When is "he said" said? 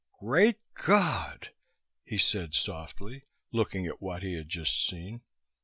2.03-2.55